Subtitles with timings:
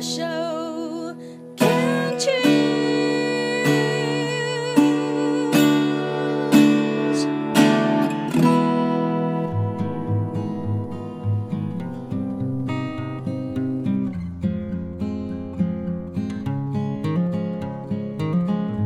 [0.00, 0.22] 的手
[1.58, 2.30] ，Can't you？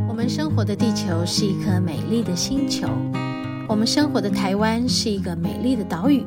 [0.08, 2.88] 我们生活的地球是一颗美丽的星球，
[3.68, 6.24] 我们生活的台湾是一个美丽的岛屿。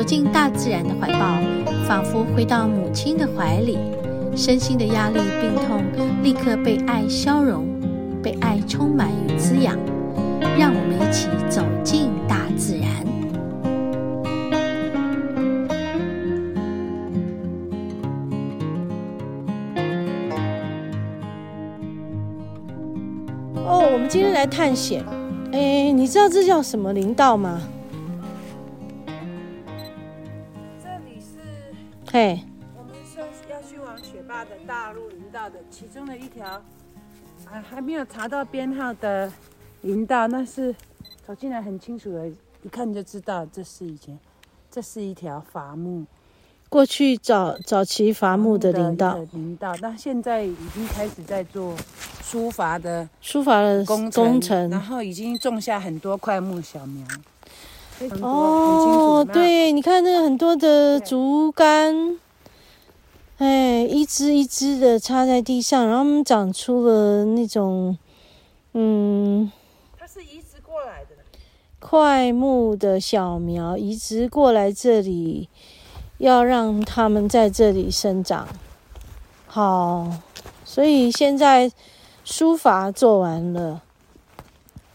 [0.00, 1.36] 走进大自然的怀抱，
[1.86, 3.76] 仿佛回到母亲的怀里，
[4.34, 5.84] 身心的压力、病痛
[6.22, 7.66] 立刻被爱消融，
[8.22, 9.76] 被爱充满与滋养。
[10.58, 12.88] 让我们一起走进大自然。
[23.66, 25.04] 哦，我们今天来探险。
[25.52, 27.60] 哎，你知道这叫什么林道吗？
[32.12, 32.40] 嘿。
[32.76, 33.20] 我们是
[33.52, 36.44] 要去往雪霸的大陆林道的其中的一条，
[37.46, 39.32] 啊，还没有查到编号的
[39.82, 40.74] 林道，那是
[41.24, 42.28] 走进来很清楚的，
[42.62, 44.18] 一看就知道这是以前，
[44.70, 46.04] 这是一条伐木，
[46.68, 51.76] 过去早早期伐木的林道，林道，那现在已经开始在做
[52.22, 54.68] 疏伐的疏伐的工程，工程。
[54.68, 57.06] 然后已经种下很多块木小苗。
[58.22, 62.18] 哦，对，你看那个很多的竹竿，
[63.38, 67.96] 哎，一支一支的插在地上，然后它们长出了那种，
[68.74, 69.50] 嗯，
[69.98, 71.16] 它是移植过来的，
[71.78, 75.48] 快木的小苗移植过来这里，
[76.18, 78.46] 要让它们在这里生长。
[79.46, 80.06] 好，
[80.64, 81.72] 所以现在
[82.24, 83.82] 疏伐做完了。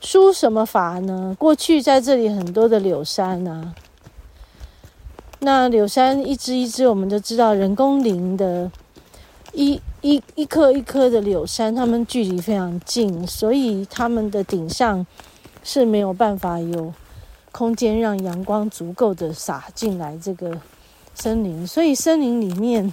[0.02, 1.36] 疏什么伐呢？
[1.40, 3.74] 过去在这里很多的柳杉啊，
[5.46, 8.72] 那柳杉一枝一枝，我们都知道人工林的
[9.54, 15.06] 一，一一一棵一棵的柳杉，它们距离非常近，所以它们的顶上
[15.64, 16.92] 是没有办法有
[17.52, 20.60] 空间让阳光足够的洒进来这个
[21.14, 22.92] 森林，所以森林里面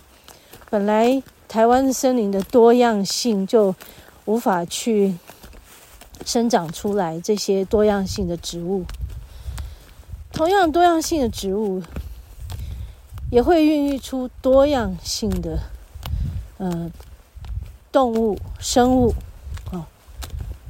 [0.69, 3.75] 本来台湾森林的多样性就
[4.27, 5.15] 无法去。
[6.25, 8.85] 生长出来这些多样性的植物，
[10.33, 11.83] 同样多样性的植物
[13.33, 15.59] 也会孕育出多样性的
[16.59, 16.93] 呃
[17.91, 19.15] 动物生物
[19.73, 19.87] 哦，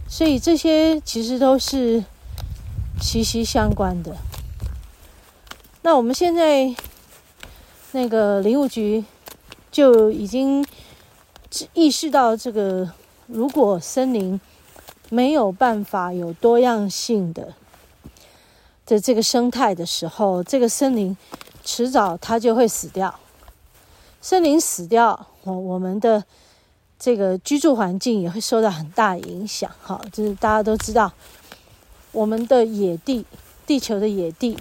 [0.09, 2.05] 所以这些其实都是
[3.01, 4.17] 息息相关的。
[5.83, 6.73] 那我们现在
[7.91, 9.05] 那个林务局
[9.73, 10.65] 就已经
[11.75, 12.93] 意识到，这个
[13.27, 14.41] 如果森林
[15.11, 17.55] 没有办法有多样性的
[18.87, 21.17] 的这个生态的时候，这个森林
[21.65, 23.19] 迟早它就会死掉。
[24.21, 26.25] 森林死掉，我我们的
[26.99, 29.71] 这个居住环境也会受到很大影响。
[29.83, 31.13] 哈，就是大家都知道，
[32.13, 33.27] 我们的野地，
[33.67, 34.57] 地球的野地，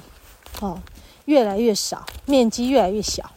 [0.59, 0.81] 哦，
[1.25, 3.31] 越来越少，面积越来越小，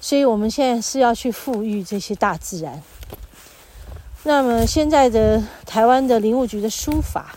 [0.00, 2.82] 所以我们现在是要去富裕这些大自然。
[4.24, 7.34] 那么现在的台湾的林务局的书法，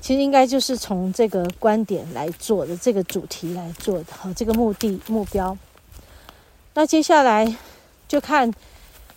[0.00, 5.56] 其实应该就是从这个观点来做的，这个主题来做的，好，这个目的目标。
[6.74, 7.56] 那接下来
[8.06, 8.52] 就看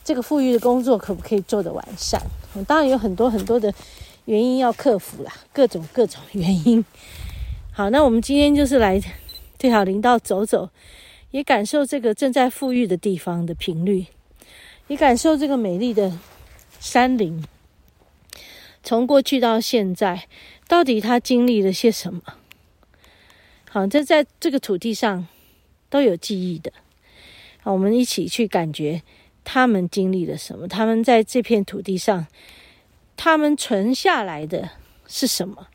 [0.03, 2.22] 这个富裕的工作可不可以做得完善。
[2.67, 3.73] 当然有很多很多的
[4.25, 6.84] 原因要克服啦，各种各种原因。
[7.72, 9.00] 好，那我们今天就是来
[9.57, 10.69] 这条林道走走，
[11.31, 14.06] 也感受这个正在富裕的地方的频率，
[14.88, 16.11] 也感受这个美丽的。
[16.81, 17.44] 山林
[18.84, 20.28] 从过去到现在，
[20.67, 22.22] 到底它经历了些什么？
[23.69, 25.28] 好，这在这个土地上
[25.90, 26.72] 都有记忆的。
[27.62, 29.03] 好，我们一起去感觉
[29.44, 30.67] 他们经历了什么？
[30.67, 32.25] 他们在这片土地上，
[33.16, 34.69] 他们存下来的
[35.07, 35.67] 是什么？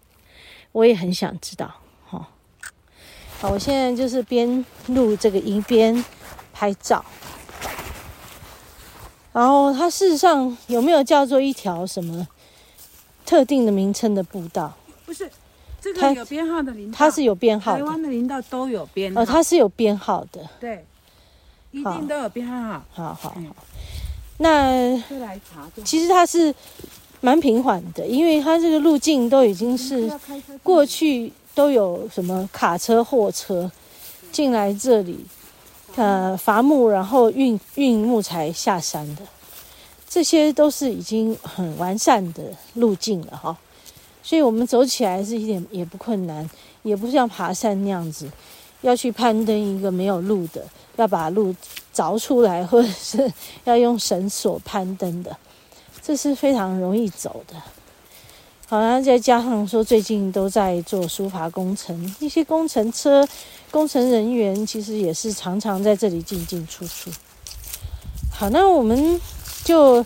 [0.72, 1.80] 我也很想知道。
[2.04, 2.32] 好，
[3.38, 6.04] 好，我现在就是边录这个音边
[6.52, 7.04] 拍照。
[9.32, 12.26] 然后它事实上有没有叫做一条什么
[13.24, 14.74] 特定的名称的步道？
[15.06, 15.30] 不是，
[15.80, 17.78] 这个有编号的林道，它是有编号的。
[17.78, 19.22] 台湾的林道都有编号。
[19.22, 20.40] 哦，它是有编号的。
[20.60, 20.84] 对，
[21.70, 22.82] 一定都有编号。
[22.92, 23.36] 好好好。
[24.38, 24.96] 那
[25.84, 26.54] 其实它是
[27.20, 30.10] 蛮平缓的，因为它这个路径都已经是
[30.62, 33.70] 过去都有什么卡车、货车
[34.32, 35.24] 进来这里。
[35.96, 39.22] 呃，伐木然后运运木材下山的，
[40.14, 42.44] 这些都是已经很完善的
[42.74, 43.58] 路径了哈，
[44.22, 46.48] 所以我们走起来是一点也不困难，
[46.84, 48.30] 也不像爬山那样子，
[48.82, 50.64] 要去攀登一个没有路的，
[50.94, 51.52] 要把路
[51.92, 53.28] 凿出来，或者是
[53.66, 55.36] 要用绳索攀登的，
[56.00, 57.56] 这是非常容易走的。
[58.68, 63.26] 好像再加上说，最近都在做疏伐工程，一些工程车、
[63.72, 67.10] 工程人员其实也是常常在这里进进出出。
[68.30, 69.20] 好，那我们
[69.64, 70.04] 就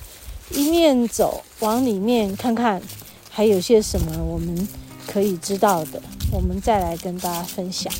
[0.51, 2.81] 一面走，往里面看看，
[3.29, 4.67] 还有些什么我们
[5.07, 6.01] 可以知道的，
[6.33, 7.93] 我们再来跟大家分享。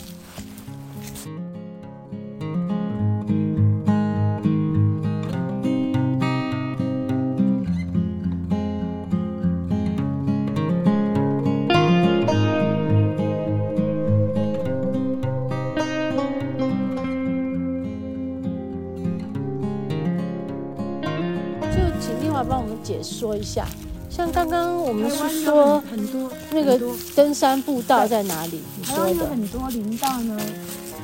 [22.83, 23.67] 解说一下，
[24.09, 26.81] 像刚刚我们是说很多那个
[27.15, 28.63] 登山步道在哪里？
[28.79, 30.41] 你说的有很多林道呢，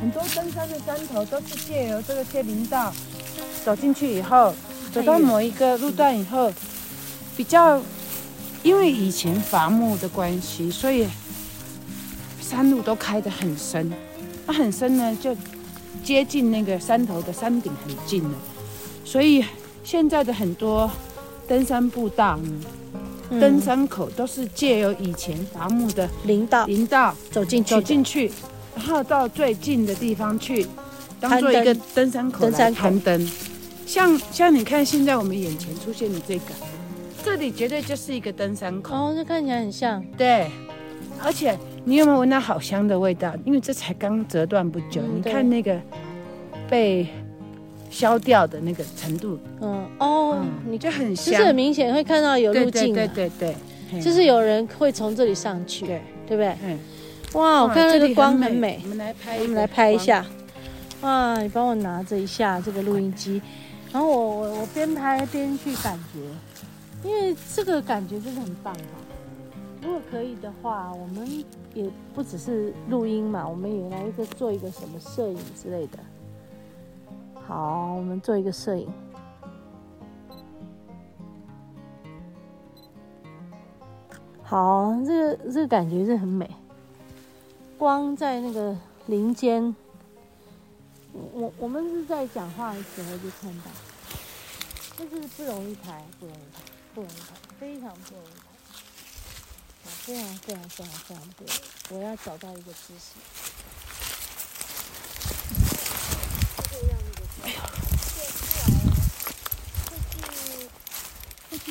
[0.01, 2.93] 很多登山的山头都是借由这个些林道
[3.65, 4.55] 走进去以后，
[4.93, 6.51] 走到某一个路段以后，
[7.37, 7.81] 比较
[8.63, 11.07] 因为以前伐木的关系，所以
[12.41, 13.93] 山路都开得很深，
[14.47, 15.37] 那很深呢，就
[16.03, 18.39] 接近那个山头的山顶很近了，
[19.05, 19.45] 所以
[19.83, 20.91] 现在的很多。
[21.47, 22.39] 登山步道，
[23.31, 28.31] 登山口都是借由以前伐木的林道，林道走进去，走进去，
[28.77, 30.67] 然后到最近的地方去，
[31.21, 33.31] 当做一个登山口来攀登。
[33.87, 36.45] 像像你看，现在我们眼前出现的这个，
[37.23, 38.95] 这里绝对就是一个登山口。
[38.95, 40.03] 哦，这看起来很像。
[40.17, 40.51] 对，
[41.23, 43.35] 而且你有没有闻到好香的味道？
[43.45, 45.81] 因为这才刚折断不久，嗯、你看那个
[46.69, 47.07] 被。
[47.95, 53.57] 消掉的那个程度，嗯哦，嗯、你就很香，就是很明显会看到有路径，对对对对，
[53.93, 56.03] 对就是有人会从这里上去，对。
[56.27, 56.57] 对不对？
[56.65, 56.79] 嗯，
[57.35, 60.25] 哇，我看到那个光很美，我们来拍，我们来拍一下。
[61.03, 63.43] 哇，你帮我拿着一下这个录音机，
[63.93, 68.81] 然后我我我边拍边去感觉，因为这个感觉真的很棒哈。
[69.83, 71.45] 如果可以的话，我们
[71.75, 75.99] 也不只是录音嘛，我们也来一个做一个什么摄影之类的。
[77.47, 78.93] 好，我们做一个摄影。
[84.43, 86.51] 好，这个这个感觉是很美。
[87.77, 88.77] 光在那个
[89.07, 89.75] 林间，
[91.13, 93.71] 我我们是在讲话的时候就看到，
[94.97, 96.63] 但是不容易拍，不容易拍，
[96.95, 98.45] 不容易拍，非常不容易拍。
[99.85, 101.59] 非常非常非常非常不容易。
[101.91, 103.19] 我要找到一个姿势。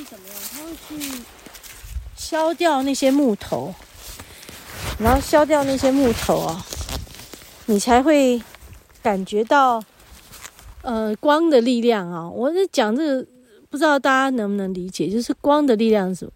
[0.10, 0.38] 怎么样？
[0.52, 0.90] 他会去
[2.34, 3.72] 削掉那些木头，
[4.98, 6.66] 然后削掉那些木头啊，
[7.68, 8.42] 你才会
[9.04, 9.84] 感觉到
[10.82, 12.28] 呃光的力量啊。
[12.28, 13.28] 我在讲这个，
[13.70, 15.08] 不知道大家能不能理解？
[15.08, 16.32] 就是光的力量是什么？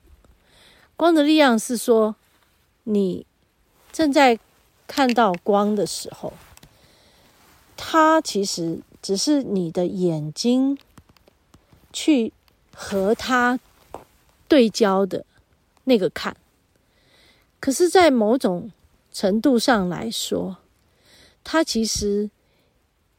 [0.95, 2.15] 光的力量是说，
[2.83, 3.25] 你
[3.91, 4.37] 正在
[4.85, 6.31] 看到光的时候，
[7.75, 10.77] 它其实只是你的眼睛
[11.91, 12.31] 去。
[12.79, 13.59] 和它
[14.47, 15.25] 对焦的
[15.89, 16.35] 那个看，
[17.61, 18.69] 可是，在某种
[19.09, 20.57] 程度上来说，
[21.45, 22.29] 它其实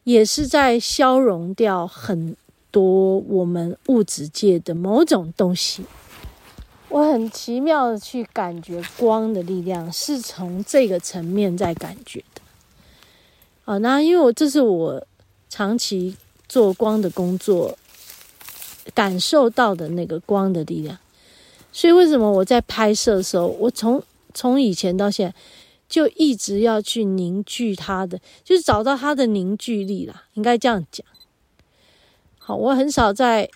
[0.04, 2.36] 也是在消融掉很
[2.70, 5.86] 多我们物质界的某种东西。
[6.90, 12.42] 我很奇妙的去感觉光的力量，是从这个层面在感觉的。
[13.64, 15.06] 啊，那因为我这是我
[15.48, 16.14] 长期
[16.46, 17.78] 做光的工作。
[18.94, 20.98] 感受到的那个光的力量，
[21.70, 24.02] 所以为什么我在拍摄的时候，我从
[24.34, 25.34] 从以前到现在
[25.88, 31.06] 就一直要去凝聚它的，就是找到它的凝聚力啦，应该这样讲。
[32.38, 33.48] 好，我很少在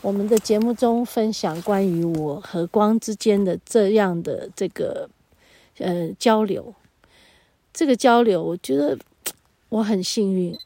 [0.00, 5.08] 我们的节目中分享关于我和光之间的这样的这个
[5.78, 6.74] 呃交流，
[7.72, 8.98] 这个交流，我觉得
[9.68, 10.58] 我很幸运。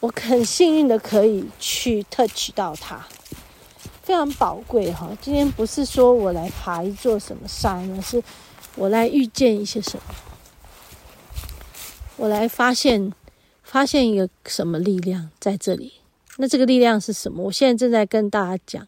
[0.00, 3.08] 我很幸运的可以去 touch 到它，
[4.04, 5.10] 非常宝贵哈。
[5.22, 8.22] 今天不是说我来爬一座什么山，而是
[8.76, 10.14] 我来遇见一些什么，
[12.18, 13.10] 我来发现
[13.62, 15.94] 发现一个什么力量在这里。
[16.36, 17.44] 那这个力量是什么？
[17.44, 18.86] 我现在正在跟大家讲。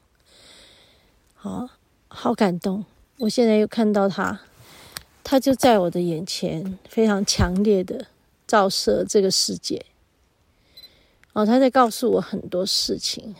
[1.34, 1.66] 好，
[2.08, 2.84] 好感动。
[3.16, 4.38] 我现在又看到他，
[5.24, 8.08] 他就在我的眼前，非常强烈的
[8.46, 9.86] 照射这个世界。
[11.32, 13.34] 哦，他在告诉我很多事情，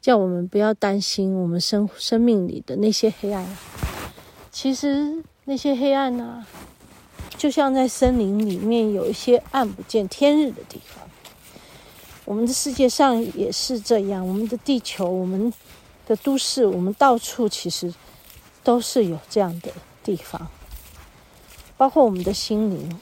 [0.00, 3.46] 叫我们不要担心我们生生命里的那些黑暗。
[4.50, 6.46] 其实那些黑暗呢、啊，
[7.36, 11.06] 就像在森林里面有一些暗不见天日的地方。
[12.24, 15.52] 我们的世界上也是这样，我们的地球，我们
[16.06, 17.92] 的都市，我们到处其实
[18.62, 19.72] 都是有这样的
[20.04, 20.48] 地方，
[21.76, 23.00] 包括我们的心灵，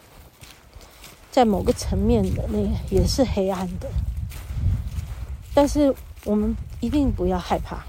[1.30, 2.58] 在某个层面的那
[2.90, 3.90] 也是黑暗的。
[5.54, 7.84] 但是我们一定不要害怕，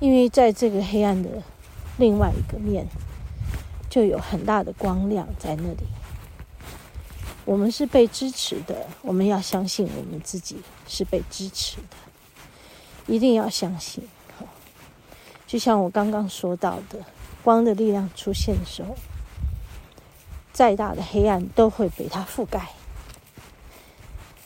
[0.00, 1.42] 因为在这个黑暗的
[1.98, 2.86] 另外一个面，
[3.90, 5.84] 就有很大的光亮在那里。
[7.44, 11.96] 我们是被支持的，我们要相信我们自己是被支持的，
[13.06, 14.08] 一定要相信。
[15.46, 16.98] 就像我刚刚说到的，
[17.42, 18.96] 光的力量出现的时候，
[20.52, 22.70] 再大的黑暗都会被它覆盖。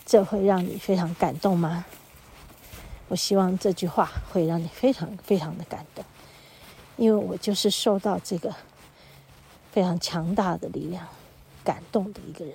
[0.04, 1.84] 这会让你非常感动吗？
[3.08, 6.04] 我希望这句话会让你非常非常的感动，
[6.96, 8.52] 因为我就是受到这个
[9.70, 11.06] 非常强大的力量
[11.62, 12.54] 感动的一个人。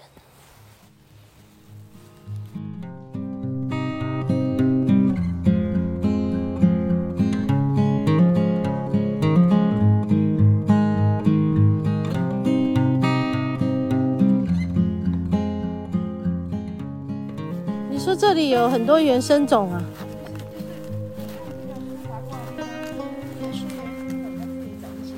[17.90, 19.82] 你说这里有很多原生种啊！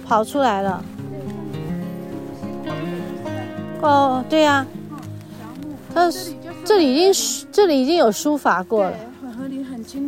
[0.05, 0.83] 跑出来了。
[3.81, 4.65] 哦，对呀，
[5.93, 6.11] 它
[6.63, 8.97] 这里已经这里已经有书法过了，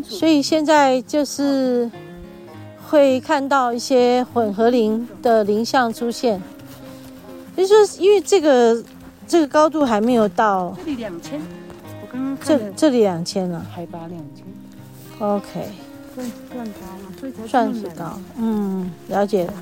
[0.03, 1.89] 所以现在就是
[2.89, 6.41] 会看到一些混合林的林相出现。
[7.57, 8.83] 就是说，因为这个
[9.27, 10.75] 这个高度还没有到。
[10.77, 11.41] 这里两千。
[12.41, 14.45] 这这里两千了，海拔两千
[15.19, 15.67] ，OK，
[17.47, 19.45] 算是高，嗯，了解。
[19.45, 19.53] 了。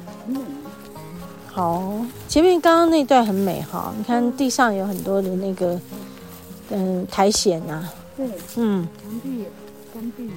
[1.51, 5.79] 好，前面刚刚那段很美哈，你看地上有很多的那个，
[6.69, 9.45] 嗯，苔藓呐，对，嗯，山壁也，
[9.93, 10.35] 山壁也是，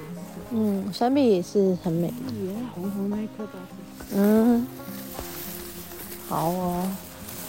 [0.51, 2.07] 嗯，山壁也是很美。
[2.07, 2.13] 的，
[2.75, 3.47] 红红那一颗
[4.13, 4.67] 嗯，
[6.29, 6.87] 好哦，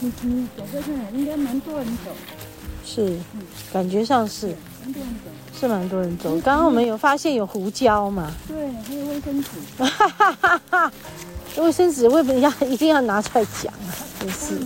[0.00, 2.10] 你你走这边应该蛮多人走，
[2.88, 3.18] 是，
[3.72, 4.54] 感觉上是。
[5.60, 6.30] 是蛮多人走。
[6.40, 8.32] 刚刚我们有发现有胡椒嘛？
[8.46, 9.48] 对，还有卫生纸。
[9.76, 10.92] 哈哈哈哈
[11.56, 13.90] 卫生纸为什么要一定要拿出来讲啊？
[14.20, 14.56] 真是。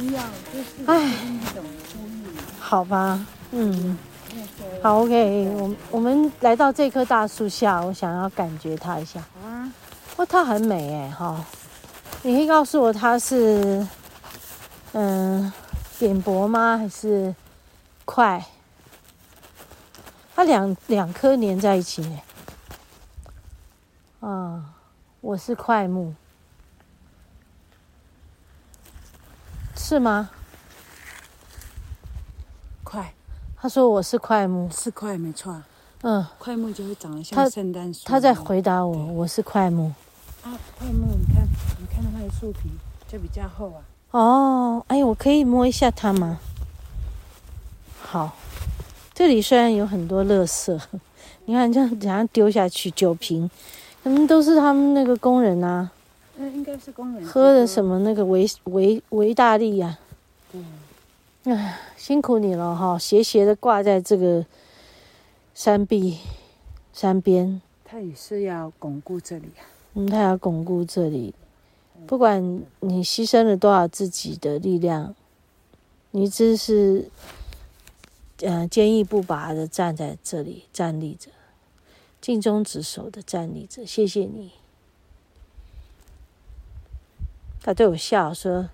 [0.87, 1.12] 哎，
[2.61, 3.19] 好吧，
[3.52, 3.99] 嗯，
[4.83, 5.49] 好，OK。
[5.57, 9.19] 我我们来到这棵大树下，我想要感觉它一下。
[9.43, 9.73] 啊。
[10.19, 11.43] 哇，它很美哎，哈。
[12.23, 13.85] 你可以告诉我它是
[14.93, 15.50] 嗯
[15.99, 16.76] 扁柏吗？
[16.76, 17.35] 还是
[18.04, 18.44] 块？
[20.35, 22.21] 它两两颗连在一起呢，
[24.21, 24.75] 啊，
[25.21, 26.14] 我是块木，
[29.76, 30.30] 是吗？
[32.82, 33.12] 快，
[33.56, 35.62] 他说我是块木，是块没错。
[36.00, 38.00] 嗯，快木就会长得像圣诞树。
[38.06, 39.92] 他在回答我，我是块木。
[40.42, 41.47] 啊，桧木，你看，
[41.78, 42.71] 你看到它的树皮
[43.06, 43.82] 就比较厚啊。
[44.12, 46.40] 哦，哎，我可以摸一下它吗？
[48.12, 48.31] 好。
[49.14, 50.78] 这里虽然有很多垃圾，
[51.47, 53.50] 你看这样怎样丢下去酒瓶，
[54.04, 55.90] 他们都是他们那个工人啊。
[56.37, 59.99] 那应该是工人喝的什么那个维维维大利呀？
[60.52, 60.66] 嗯，
[61.45, 64.45] 哎，辛苦你了哈，斜斜的挂在这个
[65.54, 66.19] 山壁
[66.92, 67.62] 山边。
[67.83, 69.64] 他也是要巩固这里啊。
[69.95, 71.35] 嗯，他要巩固这里，
[72.07, 75.14] 不管你牺牲了多少自己的力量，
[76.11, 77.09] 你只是。
[78.45, 81.31] 嗯，坚毅不拔的站在这里，站立着，
[82.21, 83.87] 尽忠职守的站立着。
[83.87, 84.51] 谢谢你。
[87.63, 88.69] 他对我笑说：“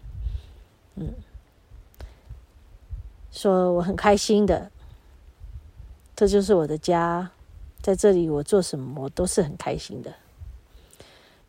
[0.97, 1.13] 嗯，
[3.31, 4.71] 说我很开心的，
[6.17, 7.31] 这就是我的家，
[7.83, 10.15] 在这里我做什么我都是很开心的。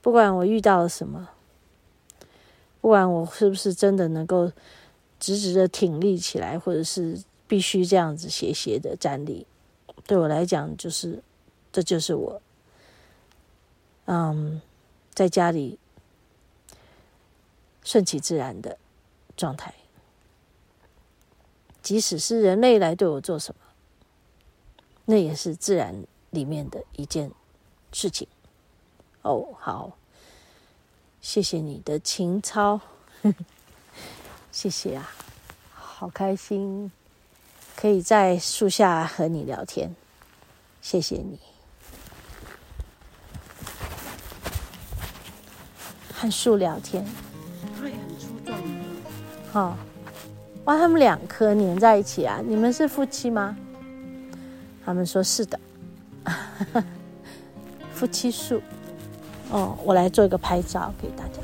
[0.02, 1.30] 不管我遇到了什么，
[2.82, 4.52] 不管我是不是真的能够
[5.22, 9.48] 直直的挺立起来，或者是。”必须这样子斜斜的站立，
[10.06, 11.24] 对我来讲就是，
[11.72, 12.42] 这就是我，
[14.06, 14.62] 嗯，
[15.16, 15.80] 在家里
[17.84, 18.78] 顺其自然的
[19.36, 19.74] 状态。
[21.82, 23.62] 即使是人类来对我做什么，
[25.06, 27.32] 那也是自然里面的一件
[27.92, 28.28] 事情。
[29.24, 29.98] 哦，好，
[31.20, 32.80] 谢谢你的情操，
[34.52, 35.10] 谢谢啊，
[35.74, 36.92] 好开心。
[37.80, 39.96] 可以在树下和你聊天，
[40.82, 41.40] 谢谢你。
[46.14, 47.06] 和树聊天，
[47.80, 48.60] 它也很粗壮。
[49.54, 49.78] 好。
[50.66, 52.42] 哇，他们两棵粘在一起啊！
[52.46, 53.56] 你们是夫妻吗？
[54.84, 55.58] 他们说是的，
[57.96, 58.62] 夫妻树。
[59.52, 61.40] 哦，我来做一个拍照给大家。